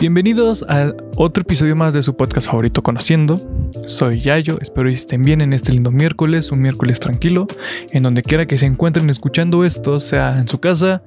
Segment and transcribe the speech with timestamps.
[0.00, 3.38] Bienvenidos a otro episodio más de su podcast favorito Conociendo.
[3.84, 7.46] Soy Yayo, espero que estén bien en este lindo miércoles, un miércoles tranquilo,
[7.90, 11.02] en donde quiera que se encuentren escuchando esto, sea en su casa,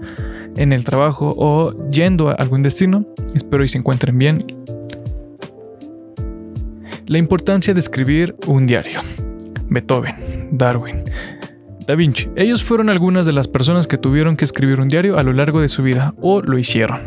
[0.58, 3.04] en el trabajo o yendo a algún destino.
[3.34, 4.46] Espero que se encuentren bien.
[7.08, 9.02] La importancia de escribir un diario.
[9.70, 11.04] Beethoven, Darwin,
[11.86, 12.30] Da Vinci.
[12.36, 15.60] Ellos fueron algunas de las personas que tuvieron que escribir un diario a lo largo
[15.60, 17.02] de su vida, o lo hicieron.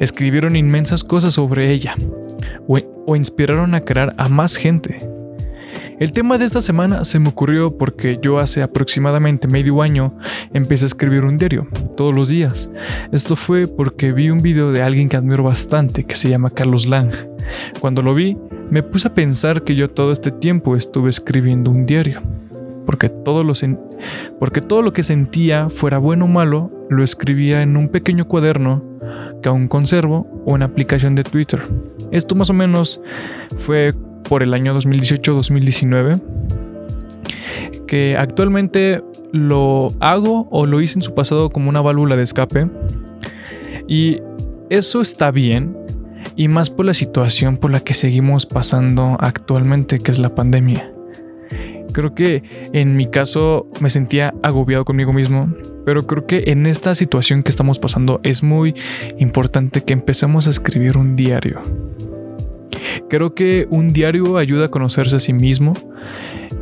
[0.00, 1.94] Escribieron inmensas cosas sobre ella,
[2.66, 4.98] o, inspiraron a crear a más gente.
[5.98, 10.18] El tema de esta semana se me ocurrió porque yo hace aproximadamente medio año
[10.52, 12.70] empecé a escribir un diario, todos los días.
[13.12, 16.86] Esto fue porque vi un video de alguien que admiro bastante, que se llama Carlos
[16.86, 17.12] Lang.
[17.80, 18.36] Cuando lo vi,
[18.70, 22.22] me puse a pensar que yo todo este tiempo estuve escribiendo un diario
[22.86, 23.52] porque todo, lo
[24.38, 28.82] porque todo lo que sentía, fuera bueno o malo, lo escribía en un pequeño cuaderno
[29.42, 31.60] que aún conservo o en aplicación de Twitter.
[32.12, 33.00] Esto más o menos
[33.58, 33.92] fue
[34.28, 36.22] por el año 2018-2019,
[37.86, 42.68] que actualmente lo hago o lo hice en su pasado como una válvula de escape.
[43.88, 44.20] Y
[44.70, 45.76] eso está bien,
[46.34, 50.95] y más por la situación por la que seguimos pasando actualmente, que es la pandemia.
[51.96, 52.42] Creo que
[52.74, 55.48] en mi caso me sentía agobiado conmigo mismo,
[55.86, 58.74] pero creo que en esta situación que estamos pasando es muy
[59.16, 61.62] importante que empecemos a escribir un diario.
[63.08, 65.72] Creo que un diario ayuda a conocerse a sí mismo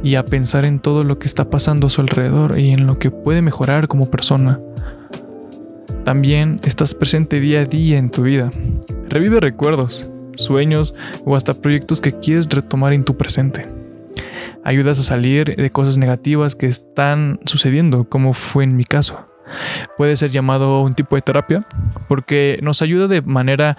[0.04, 3.00] y a pensar en todo lo que está pasando a su alrededor y en lo
[3.00, 4.60] que puede mejorar como persona.
[6.04, 8.52] También estás presente día a día en tu vida.
[9.08, 13.66] Revive recuerdos, sueños o hasta proyectos que quieres retomar en tu presente
[14.64, 19.26] ayudas a salir de cosas negativas que están sucediendo, como fue en mi caso.
[19.98, 21.66] Puede ser llamado un tipo de terapia
[22.08, 23.76] porque nos ayuda de manera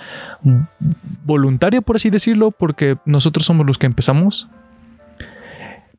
[1.23, 4.47] voluntaria, por así decirlo, porque nosotros somos los que empezamos.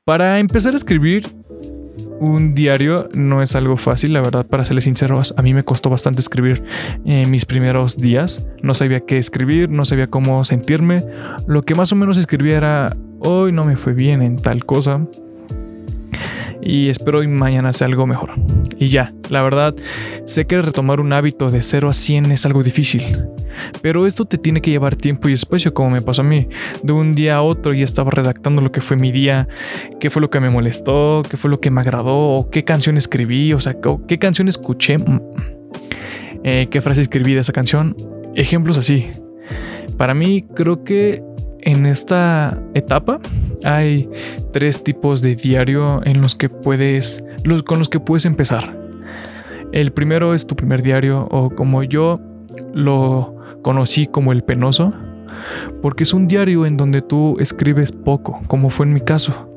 [0.04, 1.34] Para empezar a escribir
[2.18, 5.90] un diario no es algo fácil, la verdad, para serles sinceros, a mí me costó
[5.90, 6.62] bastante escribir
[7.04, 8.46] en mis primeros días.
[8.62, 11.04] No sabía qué escribir, no sabía cómo sentirme.
[11.46, 15.06] Lo que más o menos escribía era hoy no me fue bien en tal cosa
[16.66, 18.32] y espero hoy mañana sea algo mejor.
[18.76, 19.74] Y ya, la verdad,
[20.24, 23.24] sé que retomar un hábito de 0 a 100 es algo difícil,
[23.82, 26.48] pero esto te tiene que llevar tiempo y espacio como me pasó a mí.
[26.82, 29.46] De un día a otro ya estaba redactando lo que fue mi día,
[30.00, 33.52] qué fue lo que me molestó, qué fue lo que me agradó, qué canción escribí,
[33.52, 33.76] o sea,
[34.08, 35.20] qué canción escuché, mm,
[36.42, 37.96] eh, qué frase escribí de esa canción.
[38.34, 39.10] Ejemplos así.
[39.96, 41.22] Para mí creo que
[41.66, 43.18] en esta etapa
[43.64, 44.08] hay
[44.52, 47.24] tres tipos de diario en los que puedes,
[47.66, 48.78] con los que puedes empezar.
[49.72, 52.20] El primero es tu primer diario o como yo
[52.72, 54.94] lo conocí como el penoso,
[55.82, 59.50] porque es un diario en donde tú escribes poco, como fue en mi caso.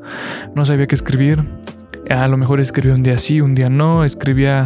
[0.55, 1.43] No sabía qué escribir.
[2.09, 4.03] A lo mejor escribía un día sí, un día no.
[4.03, 4.65] Escribía,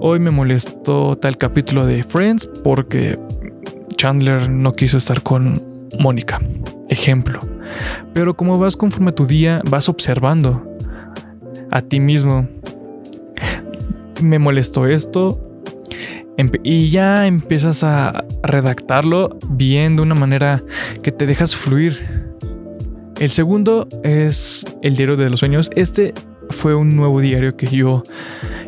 [0.00, 3.16] hoy me molestó tal capítulo de Friends porque
[3.94, 5.67] Chandler no quiso estar con
[5.98, 6.40] Mónica.
[6.88, 7.40] Ejemplo.
[8.14, 10.66] Pero como vas conforme a tu día, vas observando
[11.70, 12.48] a ti mismo.
[14.20, 15.44] Me molestó esto.
[16.62, 20.62] Y ya empiezas a redactarlo bien de una manera
[21.02, 21.98] que te dejas fluir.
[23.18, 25.70] El segundo es el diario de los sueños.
[25.74, 26.14] Este
[26.50, 28.02] fue un nuevo diario que yo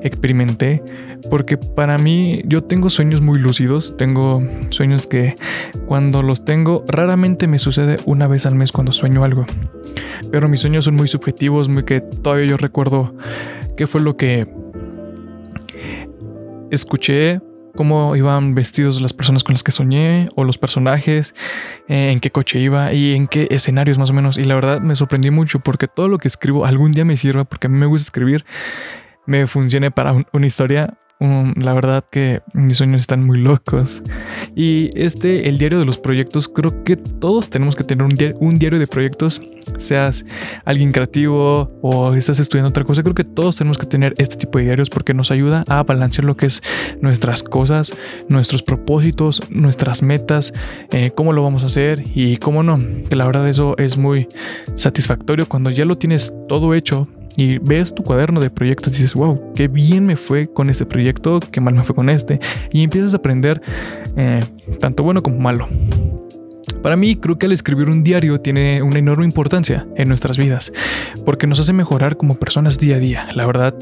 [0.02, 0.82] experimenté
[1.28, 5.36] porque para mí yo tengo sueños muy lúcidos, tengo sueños que
[5.86, 9.44] cuando los tengo raramente me sucede una vez al mes cuando sueño algo.
[10.30, 13.14] Pero mis sueños son muy subjetivos, muy que todavía yo recuerdo
[13.76, 14.46] qué fue lo que
[16.70, 17.40] escuché,
[17.76, 21.34] cómo iban vestidos las personas con las que soñé o los personajes,
[21.88, 24.38] eh, en qué coche iba y en qué escenarios más o menos.
[24.38, 27.44] Y la verdad me sorprendí mucho porque todo lo que escribo algún día me sirva
[27.44, 28.44] porque a mí me gusta escribir,
[29.26, 34.02] me funcione para una historia la verdad que mis sueños están muy locos.
[34.56, 38.38] Y este, el diario de los proyectos, creo que todos tenemos que tener un diario,
[38.38, 39.43] un diario de proyectos,
[39.76, 40.25] seas
[40.64, 43.02] alguien creativo o estás estudiando otra cosa.
[43.02, 46.25] Creo que todos tenemos que tener este tipo de diarios porque nos ayuda a balancear
[46.25, 46.62] lo que es
[47.02, 47.94] nuestras cosas,
[48.28, 50.55] nuestros propósitos, nuestras metas,
[50.90, 52.78] eh, cómo lo vamos a hacer y cómo no.
[53.08, 54.26] Que la verdad eso es muy
[54.75, 57.08] satisfactorio cuando ya lo tienes todo hecho
[57.40, 60.84] y ves tu cuaderno de proyectos y dices, wow, qué bien me fue con este
[60.84, 62.38] proyecto, qué mal me fue con este.
[62.70, 63.62] Y empiezas a aprender
[64.14, 64.44] eh,
[64.78, 65.66] tanto bueno como malo.
[66.82, 70.70] Para mí creo que al escribir un diario tiene una enorme importancia en nuestras vidas,
[71.25, 73.28] porque nos hace mejorar como personas día a día.
[73.34, 73.75] La verdad,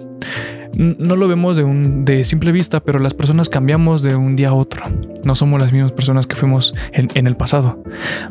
[0.77, 4.51] no lo vemos de, un, de simple vista, pero las personas cambiamos de un día
[4.51, 4.85] a otro.
[5.25, 7.83] No somos las mismas personas que fuimos en, en el pasado.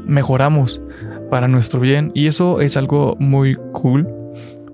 [0.05, 0.81] Mejoramos
[1.29, 4.16] para nuestro bien y eso es algo muy cool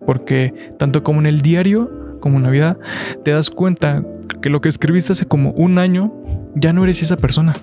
[0.05, 2.77] porque tanto como en el diario como en la vida
[3.23, 4.03] te das cuenta
[4.41, 6.13] que lo que escribiste hace como un año
[6.55, 7.53] ya no eres esa persona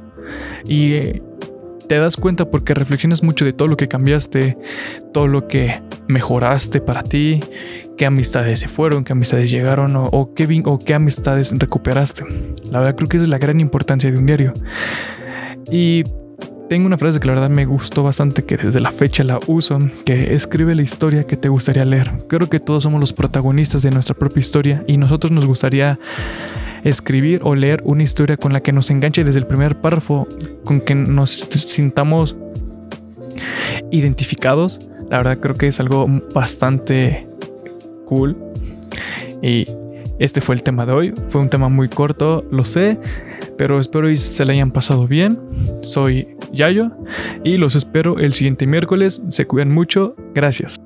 [0.66, 1.22] y eh,
[1.90, 4.56] te das cuenta porque reflexionas mucho de todo lo que cambiaste,
[5.12, 7.40] todo lo que mejoraste para ti,
[7.98, 12.24] qué amistades se fueron, qué amistades llegaron o, qué, o qué amistades recuperaste.
[12.70, 14.54] La verdad creo que es la gran importancia de un diario.
[15.68, 16.04] Y
[16.70, 19.80] tengo una frase que la verdad me gustó bastante, que desde la fecha la uso,
[20.04, 22.12] que escribe la historia que te gustaría leer.
[22.28, 25.98] Creo que todos somos los protagonistas de nuestra propia historia y nosotros nos gustaría
[26.84, 30.28] escribir o leer una historia con la que nos enganche desde el primer párrafo,
[30.64, 32.36] con que nos sintamos
[33.90, 34.78] identificados.
[35.10, 37.26] La verdad creo que es algo bastante
[38.06, 38.36] cool.
[39.42, 39.66] Y
[40.20, 41.14] este fue el tema de hoy.
[41.30, 42.96] Fue un tema muy corto, lo sé,
[43.60, 45.38] pero espero que se le hayan pasado bien.
[45.82, 46.92] Soy Yayo
[47.44, 49.22] y los espero el siguiente miércoles.
[49.28, 50.16] Se cuidan mucho.
[50.34, 50.78] Gracias.